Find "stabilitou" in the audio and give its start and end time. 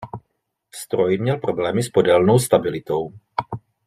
2.39-3.13